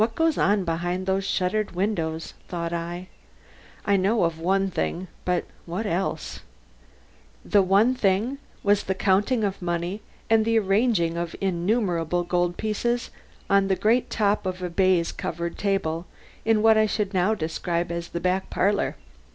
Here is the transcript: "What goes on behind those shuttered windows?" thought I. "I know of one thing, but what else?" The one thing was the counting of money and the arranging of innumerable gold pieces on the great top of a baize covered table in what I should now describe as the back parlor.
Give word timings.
"What 0.01 0.15
goes 0.15 0.35
on 0.35 0.63
behind 0.65 1.05
those 1.05 1.25
shuttered 1.25 1.75
windows?" 1.75 2.33
thought 2.47 2.73
I. 2.73 3.07
"I 3.85 3.97
know 3.97 4.23
of 4.23 4.39
one 4.39 4.71
thing, 4.71 5.09
but 5.25 5.45
what 5.67 5.85
else?" 5.85 6.39
The 7.45 7.61
one 7.61 7.93
thing 7.93 8.39
was 8.63 8.81
the 8.81 8.95
counting 8.95 9.43
of 9.43 9.61
money 9.61 10.01
and 10.27 10.43
the 10.43 10.57
arranging 10.57 11.17
of 11.17 11.35
innumerable 11.39 12.23
gold 12.23 12.57
pieces 12.57 13.11
on 13.47 13.67
the 13.67 13.75
great 13.75 14.09
top 14.09 14.47
of 14.47 14.63
a 14.63 14.71
baize 14.71 15.11
covered 15.11 15.55
table 15.55 16.07
in 16.45 16.63
what 16.63 16.79
I 16.79 16.87
should 16.87 17.13
now 17.13 17.35
describe 17.35 17.91
as 17.91 18.07
the 18.09 18.19
back 18.19 18.49
parlor. 18.49 18.95